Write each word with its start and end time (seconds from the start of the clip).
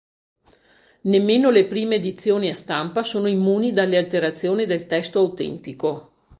Nemmeno 1.03 1.51
le 1.51 1.67
prime 1.67 1.97
edizioni 1.97 2.49
a 2.49 2.55
stampa 2.55 3.03
sono 3.03 3.27
immuni 3.27 3.69
dalle 3.69 3.97
alterazioni 3.99 4.65
del 4.65 4.87
testo 4.87 5.19
autentico. 5.19 6.13